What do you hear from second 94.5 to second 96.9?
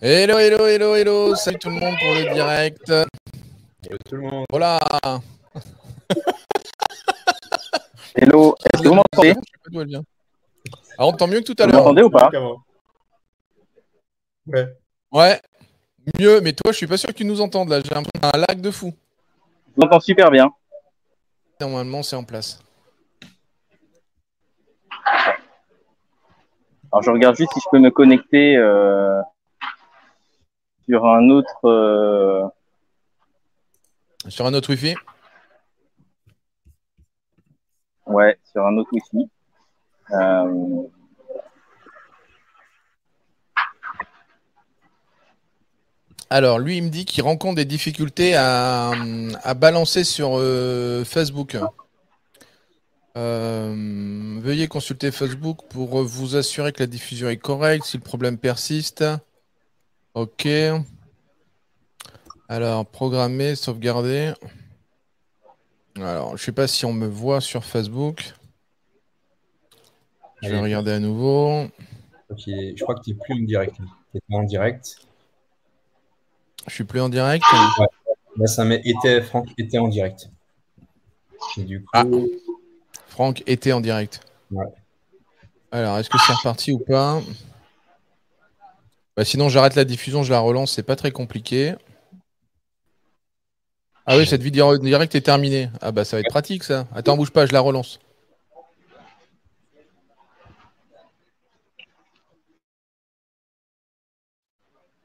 en direct est terminée. Ah bah ça va être pratique ça.